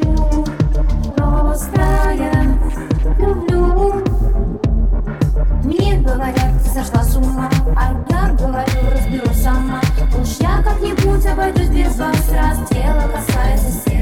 [0.00, 2.58] но зная,
[3.18, 4.02] люблю.
[5.64, 7.02] Мне говорят, ты сошла
[7.76, 9.80] а я говорю, разберу сама.
[10.20, 13.93] Уж я как-нибудь обойдусь без вас, раз дело касается сердца.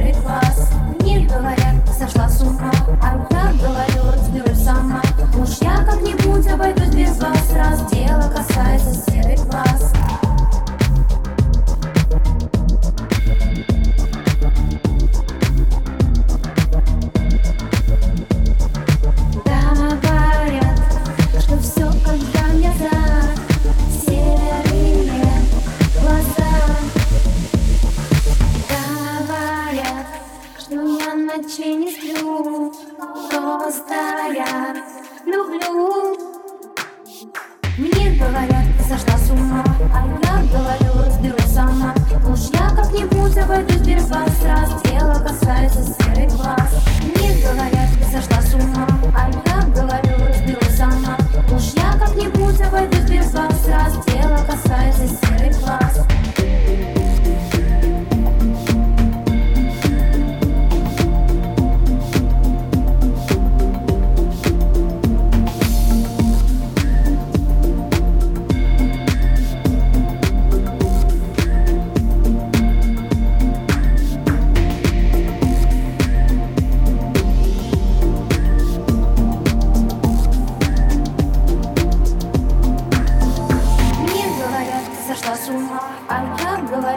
[33.61, 33.94] ночей не сплю Просто
[34.33, 34.75] я
[35.25, 36.00] люблю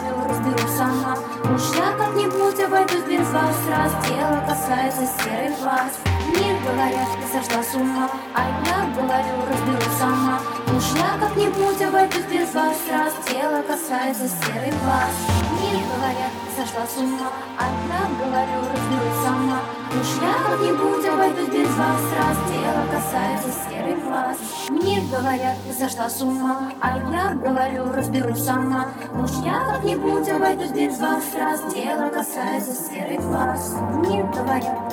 [0.06, 1.16] Я говорю, разберусь сама.
[1.54, 3.56] Уж я как-нибудь обойдусь без вас.
[3.68, 5.92] Раз дело касается серых глаз.
[6.28, 8.10] Мне говорят, ты сошла с ума.
[8.34, 10.40] А я говорю, разберусь сама.
[10.76, 12.76] Уж я как-нибудь обойдусь без вас.
[12.90, 15.14] Раз дело касается серых глаз.
[15.52, 19.58] Мне говорят, сошла с ума А я говорю, разберусь сама.
[19.90, 22.00] Уж я как-нибудь обойдусь без вас.
[22.18, 24.36] Раз дело касается серых глаз.
[24.68, 26.72] Мне говорят, ты сошла с ума.
[26.82, 28.88] Я говорю, разберусь сама.
[29.14, 31.24] Уж я как-нибудь обойдусь без вас.
[31.38, 33.74] Раз дело касается серых глаз.
[33.94, 34.92] Мне говорят,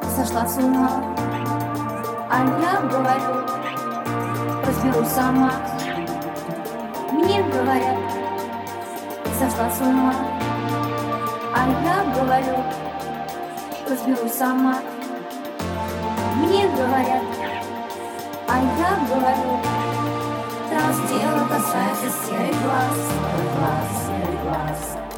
[0.00, 1.02] ты сошла с ума.
[2.30, 3.46] А я говорю,
[4.64, 5.52] разберусь сама.
[7.10, 7.98] Мне говорят,
[9.38, 10.41] сошла с ума
[11.62, 12.56] А я говорю,
[13.88, 14.78] разберусь сама.
[16.38, 17.22] Мне говорят,
[18.48, 19.60] а я говорю
[20.72, 25.11] Раз дело касается серых глаз, серых глаз, серых глаз